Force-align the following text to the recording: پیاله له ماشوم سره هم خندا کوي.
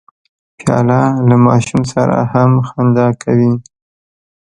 پیاله 0.57 1.01
له 1.27 1.35
ماشوم 1.45 1.81
سره 1.93 2.17
هم 2.33 2.51
خندا 2.69 3.07
کوي. 3.23 3.53